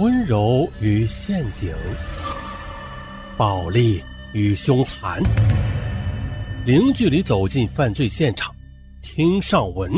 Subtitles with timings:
[0.00, 1.76] 温柔与陷阱，
[3.36, 5.22] 暴力与凶残，
[6.64, 8.50] 零距离走进犯罪现场，
[9.02, 9.92] 听上文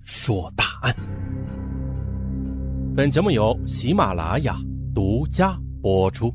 [0.00, 0.94] 说大案。
[2.96, 4.56] 本节目由喜马拉雅
[4.94, 6.32] 独家播出。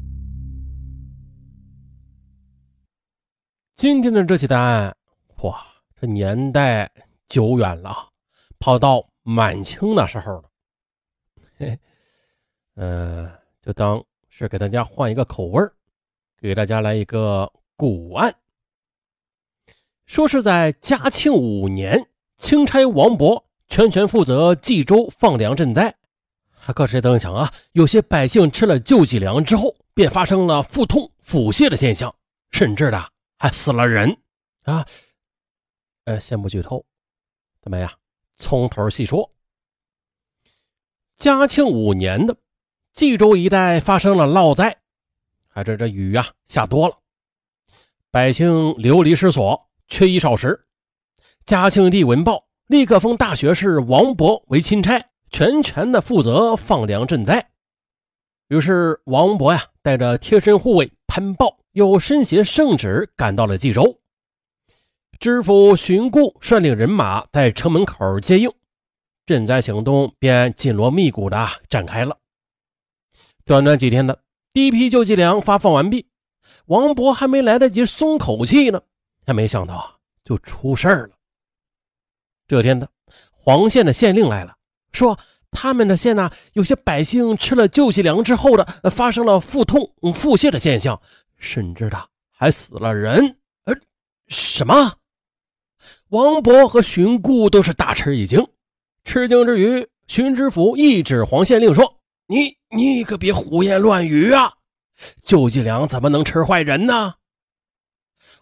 [3.75, 4.93] 今天的这起大案，
[5.43, 5.65] 哇，
[5.95, 6.91] 这年代
[7.29, 7.95] 久远了，
[8.59, 10.43] 跑到满清那时候了。
[11.57, 11.79] 嘿。
[12.75, 13.31] 呃，
[13.61, 15.61] 就当是给大家换一个口味
[16.37, 18.35] 给大家来一个古案。
[20.05, 25.95] 说是在嘉庆五年，钦差王勃全权负责冀州放粮赈灾。
[26.75, 32.13] 可谁曾想啊，有些百姓吃了救济粮之后，便发生了腹痛、腹泻的现象，
[32.51, 34.17] 甚至的还死了人
[34.63, 34.85] 啊！
[36.05, 36.85] 呃，先不剧透，
[37.61, 37.97] 咱们呀，
[38.35, 39.29] 从头细说。
[41.17, 42.35] 嘉庆五年的。
[42.93, 44.77] 冀州一带发生了涝灾，
[45.47, 46.95] 还这这雨呀下多了，
[48.11, 50.67] 百姓流离失所，缺衣少食。
[51.43, 57.49] 嘉庆帝闻报，立刻封大学士王勃为钦差，全权的负责放粮赈灾。
[58.49, 63.99] 于是王勃呀，带着贴身护卫潘豹，又身携圣旨，赶到了冀州。
[65.19, 68.51] 知府荀固率领人马在城门口接应，
[69.25, 72.15] 赈灾行动便紧锣密鼓的展开了。
[73.45, 76.07] 短短几天的第一批救济粮发放完毕，
[76.67, 78.81] 王勃还没来得及松口气呢，
[79.25, 81.15] 他没想到啊，就出事儿了。
[82.47, 82.89] 这天的
[83.31, 84.55] 黄县的县令来了，
[84.93, 85.19] 说
[85.51, 91.01] 他们的县呢，有些百姓吃了救济粮之后的，发生了腹痛、腹泻的现象，
[91.37, 93.37] 甚至的还死了人。
[93.65, 93.75] 呃，
[94.27, 94.93] 什么？
[96.09, 98.47] 王勃和荀固都是大吃一惊，
[99.03, 101.99] 吃惊之余，荀知府一指黄县令说。
[102.25, 104.53] 你你可别胡言乱语啊！
[105.21, 107.15] 救济粮怎么能吃坏人呢？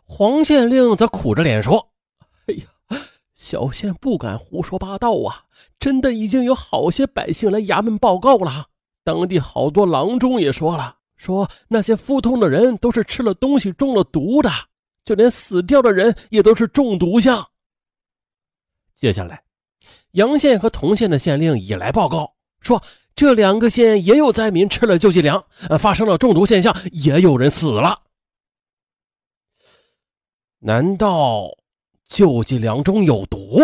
[0.04, 1.92] 黄县令则苦着脸说
[2.48, 3.02] ：“哎呀，
[3.36, 5.46] 小县不敢胡说八道啊！
[5.80, 8.68] 真的已经有好些百姓来衙门报告了，
[9.04, 14.50] 当地好多郎中也说了，说那些腹痛的人都是吃了东西中了毒的，
[15.04, 17.46] 就连死掉的人也都是中毒相。”
[18.96, 19.44] 接下来，
[20.12, 22.82] 阳县和同县的县令也来报告说。
[23.14, 28.04] 这两个县也有灾民吃了救济粮，呃，发生了中毒现象，也有人死了。
[30.60, 31.52] 难道
[32.06, 33.60] 救济粮中有毒？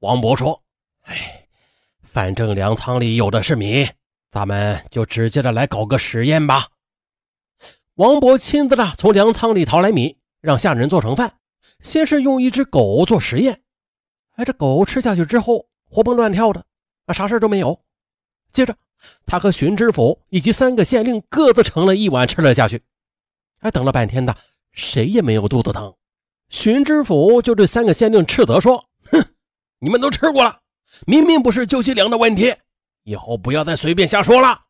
[0.00, 0.64] 王博说
[1.06, 1.46] ：“哎，
[2.02, 3.88] 反正粮仓里有的是米，
[4.32, 6.66] 咱们就直接的来搞个实验吧。”
[7.94, 11.38] 王博亲自的从粮仓里淘来米，让下人做成饭。
[11.80, 13.62] 先是用一只狗做实验，
[14.32, 16.66] 哎，这狗吃下去之后活蹦乱跳的，
[17.06, 17.82] 啊，啥事都没有。
[18.52, 18.76] 接着，
[19.24, 22.82] 他和荀知府以及三个县令各自盛了一碗吃了下去。
[23.58, 24.36] 还等了半天的，
[24.72, 25.94] 谁也没有肚子疼。
[26.48, 29.34] 荀知府就对三个县令斥责说：“哼，
[29.78, 30.60] 你们都吃过了，
[31.06, 32.54] 明明不是救济粮的问题，
[33.02, 34.66] 以后不要再随便瞎说了。”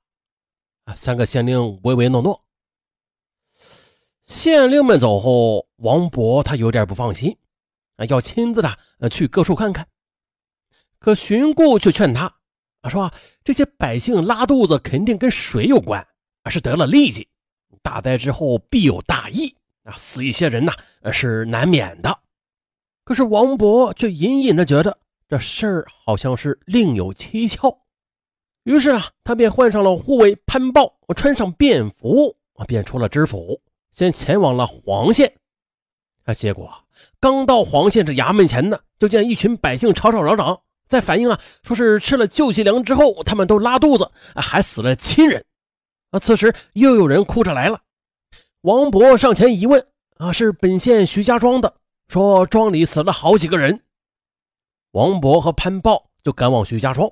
[0.87, 2.45] 啊，三个县令唯唯诺诺。
[4.25, 7.37] 县令们走后，王勃他有点不放心，
[7.97, 9.87] 啊，要亲自的去各处看看。
[11.07, 12.35] 可荀固却劝他。
[12.89, 13.13] 说
[13.45, 16.05] 这些百姓拉肚子肯定跟水有关，
[16.43, 17.29] 而是得了痢疾。
[17.81, 20.73] 大灾之后必有大疫，啊，死一些人呐，
[21.13, 22.19] 是难免的。
[23.05, 27.85] 可是王勃却隐隐的觉得这事儿好像是另有蹊跷。
[28.65, 33.63] 于是啊，他便换上了护卫潘豹，穿上便服啊，便出了知府，
[33.93, 35.33] 先前往了黄县。
[36.25, 36.69] 啊，结果
[37.21, 40.61] 刚到黄县这衙门前呢，就见一群百姓吵吵嚷嚷。
[40.89, 45.45] 在反映啊，说是吃了救济粮之后，他们都拉肚子，还死了亲人。
[46.11, 47.83] 啊，此时又有人哭着来了。
[48.61, 49.87] 王勃上前一问，
[50.19, 51.77] 啊，是本县徐家庄的，
[52.09, 53.83] 说庄里死了好几个人。
[54.93, 57.11] 王勃和潘豹就赶往徐家庄，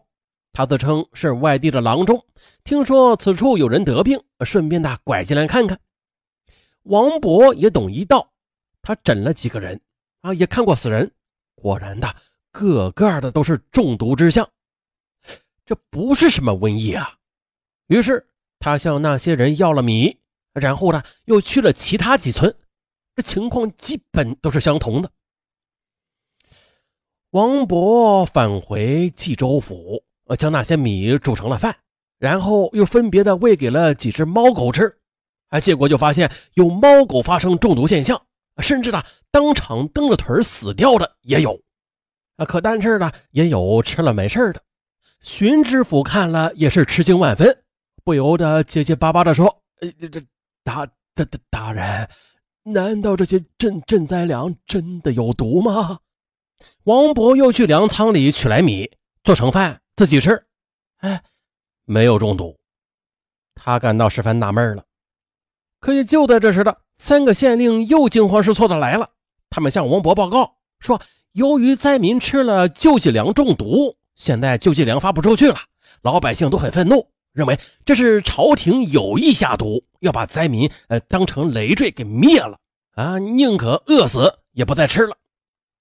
[0.53, 2.25] 他自称是外地的郎中，
[2.63, 5.79] 听说此处有人得病，顺便的拐进来看看。
[6.85, 8.31] 王勃也懂医道，
[8.83, 9.81] 他诊了几个人，
[10.21, 11.11] 啊，也看过死人，
[11.57, 12.15] 果然的。
[12.55, 14.49] 个个的都是中毒之象，
[15.67, 17.17] 这不是什么瘟疫啊！
[17.89, 18.29] 于是
[18.61, 20.21] 他向那些人要了米，
[20.53, 22.55] 然后呢又去了其他几村，
[23.17, 25.11] 这情况基本都是相同的。
[27.31, 30.05] 王勃返回冀州府，
[30.39, 31.77] 将那些米煮成了饭，
[32.19, 34.97] 然后又分别的喂给了几只猫狗吃，
[35.49, 38.25] 啊，结果就发现有猫狗发生中毒现象，
[38.63, 39.03] 甚至呢
[39.33, 41.61] 当场蹬了腿死掉的也有。
[42.37, 44.63] 啊，可但是呢，也有吃了没事的。
[45.21, 47.63] 荀知府看了也是吃惊万分，
[48.05, 50.21] 不由得结结巴巴地说：“呃，这
[50.63, 52.09] 大大大大人，
[52.65, 56.01] 难道这些赈赈灾粮真的有毒吗？”
[56.85, 58.91] 王博又去粮仓里取来米，
[59.23, 60.45] 做成饭自己吃。
[60.99, 61.23] 哎，
[61.85, 62.59] 没有中毒，
[63.55, 64.85] 他感到十分纳闷了。
[65.81, 69.11] 可是就在这时的，三个县令又惊慌失措的来了。
[69.51, 71.01] 他们向王博报告说，
[71.35, 75.57] 由于灾民吃了救济粮中毒，现在救济粮发不出去了，
[76.03, 82.57] 老百姓都很愤怒，认为这是朝廷有意下毒，要把灾民呃当成累赘给灭了
[82.95, 85.17] 啊，宁可饿死也不再吃了。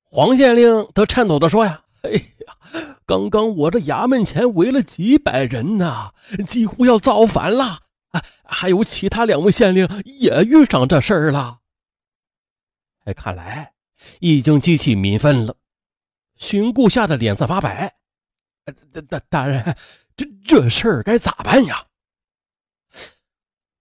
[0.04, 6.14] 黄县令则颤抖地说：“呀，哎呀，刚刚我这衙门前围了几百人呢，
[6.48, 7.82] 几乎要造反了。
[8.10, 11.60] 啊，还有其他两位县令也遇上这事儿了。
[13.06, 13.73] 哎，看来
[14.20, 15.56] 已经激起民愤了。”
[16.38, 17.96] 荀顾吓得脸色发白。
[18.92, 19.76] “大大大人，
[20.16, 21.88] 这这事儿该咋办呀？”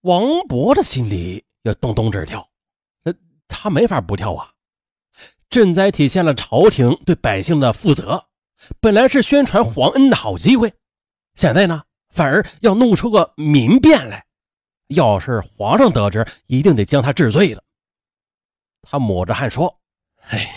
[0.02, 2.50] 王博的心里要咚咚直跳，
[3.04, 3.14] 呃，
[3.46, 4.52] 他没法不跳啊。
[5.48, 8.26] 赈灾体现了朝廷对百姓的负责，
[8.80, 10.72] 本来是宣传皇恩的好机会，
[11.34, 14.24] 现在呢，反而要弄出个民变来。
[14.88, 17.62] 要是皇上得知，一定得将他治罪了。
[18.82, 19.80] 他抹着汗说
[20.28, 20.50] ：“哎，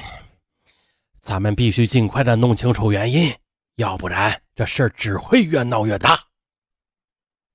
[1.20, 3.34] 咱们必须尽快的弄清楚原因，
[3.76, 6.20] 要不然这事只会越闹越大。”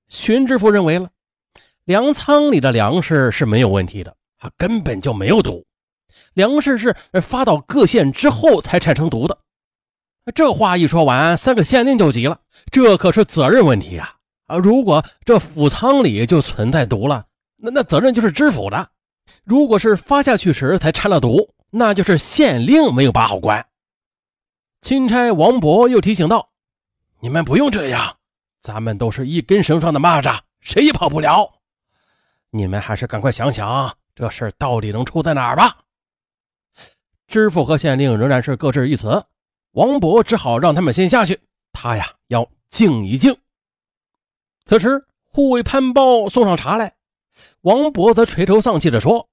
[0.07, 1.09] 荀知府认为了，
[1.85, 5.65] 粮仓里的粮食是没有问题的，啊根本就没有毒。
[6.33, 9.37] 粮食是发到各县之后才产生毒的。
[10.35, 12.41] 这话一说完，三个县令就急了，
[12.71, 14.15] 这可是责任问题啊！
[14.47, 17.25] 啊，如果这府仓里就存在毒了，
[17.55, 18.85] 那那责任就是知府的；
[19.43, 23.65] 如果是发下去时才掺了毒，那就是县令没有把好关。
[24.81, 26.49] 钦差王博又提醒道
[27.21, 28.17] ：“你们不用这样，
[28.59, 31.51] 咱们都是一根绳上的蚂蚱，谁也跑不了。
[32.49, 35.77] 你们还是赶快想想，这事到底能出在哪儿吧。”
[37.27, 39.23] 知府和县令仍然是各执一词，
[39.71, 41.39] 王博只好让他们先下去，
[41.71, 43.37] 他呀要静一静。
[44.65, 46.95] 此时护卫潘豹送上茶来，
[47.61, 49.29] 王博则垂头丧气地说：“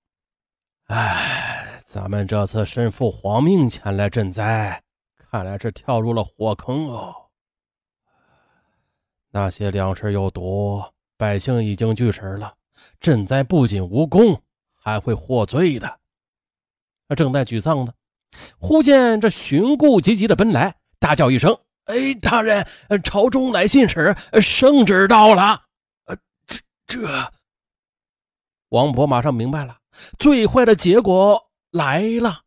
[0.89, 4.83] 哎，咱们这次身负皇命前来赈灾，
[5.17, 7.15] 看来是跳入了火坑哦。
[9.31, 10.83] 那些粮食有毒，
[11.19, 12.55] 百姓已经拒食了，
[13.03, 14.43] 赈灾不仅无功，
[14.75, 15.99] 还会获罪的。”
[17.15, 17.93] 正在沮丧呢，
[18.59, 21.55] 忽见这荀顾急急的奔来，大叫一声
[21.85, 22.67] ：“哎，大人，
[23.05, 25.65] 朝中来信使，圣旨到了。”
[26.07, 26.57] 呃，这
[26.87, 27.33] 这，
[28.71, 29.78] 王博马上明白了，
[30.19, 31.41] 最坏的结果
[31.71, 32.41] 来了。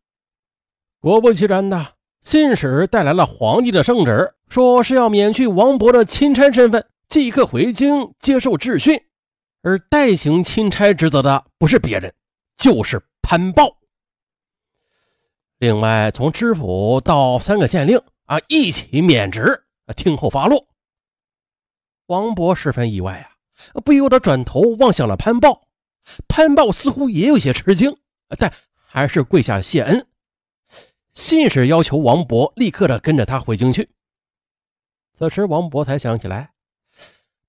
[1.00, 9.00] 果不其然的，信使带来了皇帝的圣旨，说是要免去王博的钦差身份，即刻回京接受质询。
[9.62, 12.12] 而代行钦差职责的不是别人，
[12.56, 13.76] 就是潘豹。
[15.58, 19.62] 另外，从知府到三个县令啊，一起免职，
[19.94, 20.66] 听候发落。
[22.06, 23.14] 王博十分意外
[23.72, 25.62] 啊，不由得转头望向了潘豹。
[26.28, 27.96] 潘豹似乎也有些吃惊，
[28.38, 30.06] 但还是跪下谢恩。
[31.12, 33.90] 信使要求王博立刻的跟着他回京去。
[35.18, 36.52] 此时，王博才想起来，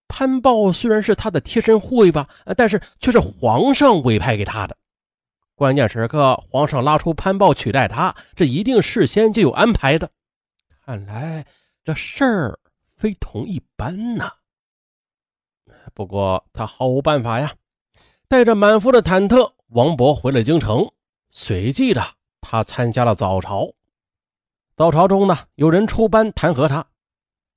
[0.08, 4.78] 潘豹虽然是他的贴身护卫吧，但是却是皇上委派给他的。
[5.56, 10.12] 关键时刻，皇上拉出潘豹取代他，这一定事先就有安排的。
[10.86, 11.46] 看来
[11.84, 12.60] 这事儿
[12.96, 14.34] 非同一般呐。
[15.94, 17.56] 不过他毫无办法呀。
[18.34, 20.92] 带着满腹的忐忑，王勃回了京城。
[21.30, 22.02] 随即的，
[22.42, 23.72] 他参加了早朝。
[24.76, 26.88] 早朝中呢，有人出班弹劾他，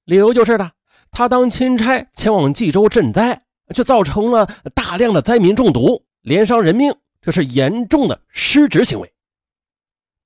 [0.05, 0.73] 理由就是呢，
[1.11, 6.95] 他当钦差前往冀州赈灾，却造成了大量的灾民中毒，连伤人命。
[7.23, 9.11] 这是严重的失职行为。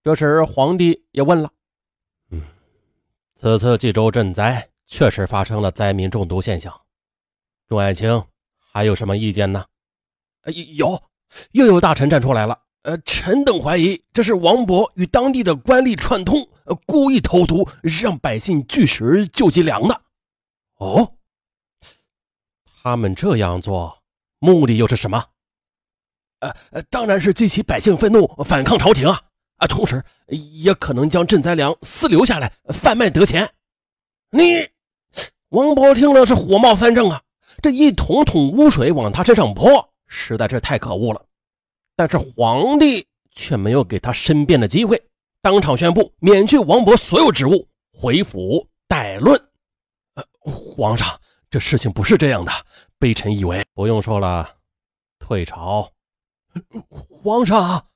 [0.03, 1.53] 这时，皇帝也问了
[2.33, 2.43] ：“嗯，
[3.37, 6.75] 此次冀州赈灾确实发生了灾民中毒现象，
[7.69, 8.25] 众爱卿
[8.59, 9.67] 还有什么意见呢
[10.75, 11.03] ？”“有，
[11.53, 12.59] 又有大臣站出来了。
[12.83, 20.01] 呃，臣等怀疑这是王勃与当地的官吏串通，呃故意投毒，让百姓拒食救济粮的。
[20.81, 21.13] ”“哦，
[22.83, 23.99] 他们这样做
[24.39, 25.23] 目的又是什么？”
[26.41, 29.21] 呃，当然是激起百姓愤怒，反抗朝廷啊！
[29.57, 33.53] 啊，同时也可能将赈灾粮私留下来贩卖得钱。
[34.31, 34.71] 你，
[35.51, 37.23] 王博听了是火冒三丈啊！
[37.61, 41.25] 这一桶桶污水往他身上泼，实在是太可恶了。
[41.97, 45.03] 但是皇帝却没有给他申辩的机会，
[45.41, 49.41] 当场宣布免去王博所有职务，回府待论。
[50.15, 52.51] 呃，皇上，这事情不是这样的。
[52.99, 54.57] 微臣以为不用说了，
[55.19, 55.91] 退朝。
[56.89, 57.87] 皇上，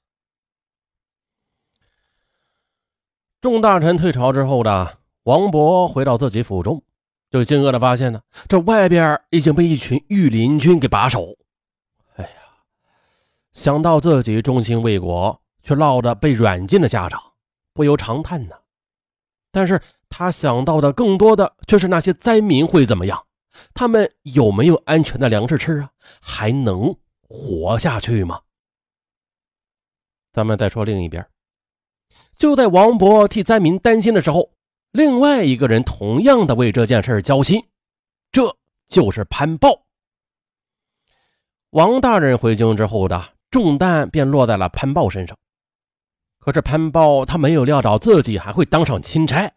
[3.40, 6.82] 众大臣退朝之后的王勃回到自己府中，
[7.30, 11.36] 就惊愕的发现呢，这外边已经被一群御林军给把守。
[13.54, 17.32] 想到自己忠心为国，却落得被软禁的下场，
[17.72, 18.56] 不由长叹呢。
[19.50, 23.26] 但是他想到的更多的却是那些灾民会怎么样，
[23.72, 25.90] 他们有没有安全的粮食吃啊？
[26.20, 26.96] 还能
[27.28, 28.40] 活下去吗？
[30.32, 31.24] 咱们再说另一边，
[32.36, 34.50] 就在王勃替灾民担心的时候，
[34.90, 37.68] 另外一个人同样的为这件事焦心，
[38.32, 38.56] 这
[38.88, 39.84] 就是潘豹。
[41.70, 45.36] 王大人回京之后的重担便落在了潘豹身上。
[46.40, 49.52] 可是潘豹他没有料到自己还会当上钦差，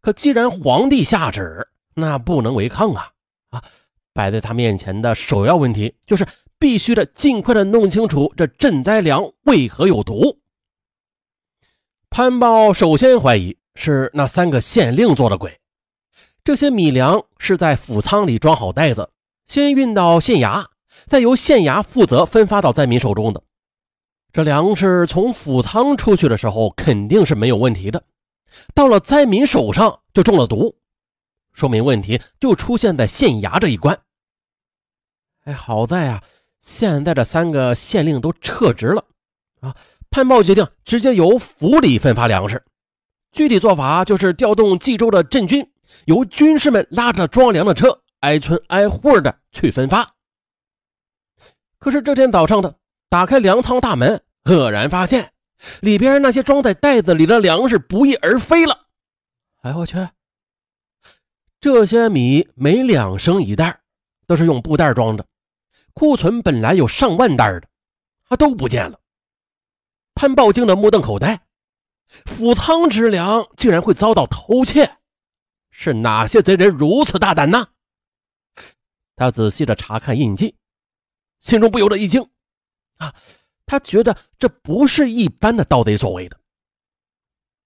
[0.00, 3.10] 可既然皇帝下旨，那不能违抗啊！
[3.50, 3.64] 啊，
[4.12, 6.24] 摆在他面前的首要问题就是。
[6.62, 10.40] 必须得，尽快的弄清楚这赈灾粮为何有毒。
[12.10, 15.58] 潘豹首先怀疑是那三个县令做的鬼。
[16.44, 19.08] 这些米粮是在府仓里装好袋子，
[19.46, 20.66] 先运到县衙，
[21.06, 23.42] 再由县衙负责分发到灾民手中的。
[24.32, 28.02] 这粮食从府仓出去的时候肯定是没有问题的，
[28.74, 30.76] 到了灾民手上就中了毒，
[31.52, 33.98] 说明问题就出现在县衙这一关。
[35.44, 36.22] 哎，好在啊。
[36.62, 39.02] 现在这三个县令都撤职了，
[39.60, 39.74] 啊！
[40.10, 42.62] 潘豹决定直接由府里分发粮食，
[43.32, 45.66] 具体做法就是调动冀州的镇军，
[46.04, 50.16] 由军士们拉着装粮的车，挨村挨户的去分发。
[51.80, 52.76] 可是这天早上的
[53.08, 55.32] 打开粮仓大门，愕然发现
[55.80, 58.86] 里边那些装在袋子里的粮食不翼而飞了。
[59.62, 59.96] 哎，我去！
[61.60, 63.80] 这些米每两升一袋，
[64.26, 65.26] 都是用布袋装的。
[65.92, 67.62] 库存本来有上万袋的，
[68.28, 69.00] 它都不见了。
[70.14, 71.40] 潘豹惊得目瞪口呆，
[72.26, 74.98] 府仓之粮竟然会遭到偷窃，
[75.70, 77.68] 是哪些贼人如此大胆呢？
[79.16, 80.56] 他仔细的查看印记，
[81.40, 82.22] 心中不由得一惊，
[82.96, 83.14] 啊，
[83.66, 86.38] 他觉得这不是一般的盗贼所为的。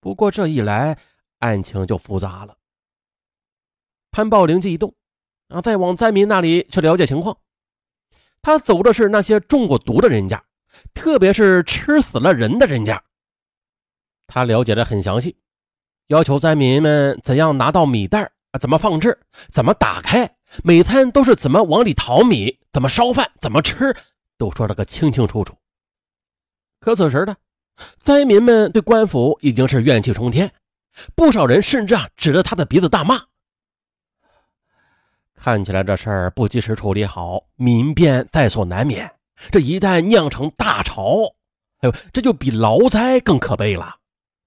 [0.00, 0.96] 不过这一来，
[1.38, 2.56] 案情就复杂了。
[4.10, 4.94] 潘豹灵机一动，
[5.48, 7.36] 啊，再往灾民那里去了解情况。
[8.42, 10.44] 他走的是那些中过毒的人家，
[10.92, 13.02] 特别是吃死了人的人家。
[14.26, 15.36] 他了解的很详细，
[16.06, 19.18] 要求灾民们怎样拿到米袋怎么放置，
[19.50, 23.96] 怎么打开，每餐都是怎么往里淘米，怎么烧饭，怎么吃，
[24.38, 25.56] 都说了个清清楚楚。
[26.80, 27.34] 可此时呢，
[27.98, 30.52] 灾民们对官府已经是怨气冲天，
[31.16, 33.20] 不少人甚至啊指着他的鼻子大骂。
[35.34, 39.10] 看起来这事儿不及时处理好，民变在所难免。
[39.50, 41.34] 这一旦酿成大潮，
[41.80, 43.96] 哎呦，这就比劳灾更可悲了。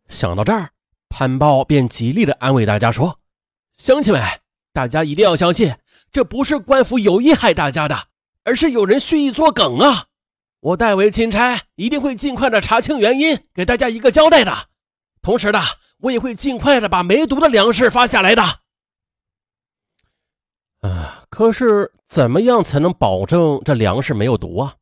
[0.08, 0.70] 想到这儿，
[1.10, 3.20] 潘豹便极力的安慰大家说
[3.74, 4.22] ：“乡亲们，
[4.78, 5.76] 大家一定要相信，
[6.12, 8.10] 这不是官府有意害大家的，
[8.44, 10.06] 而是有人蓄意作梗啊！
[10.60, 14.68] 我代为钦差，一定会尽快的查清原因，给大家一个交代的。
[15.24, 15.60] 同时呢，
[16.02, 18.44] 我也会尽快的把没毒的粮食发下来的。”
[20.88, 21.24] 啊！
[21.32, 24.76] 可是怎么样才能保证这粮食没有毒啊？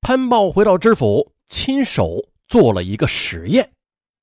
[0.00, 3.72] 潘豹回到知府，亲手做了一个实验，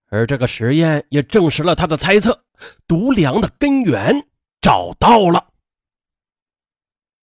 [0.10, 2.44] 而这个实验也证实了他的猜测：
[2.88, 4.26] 毒粮的根源
[4.64, 5.53] 找到了。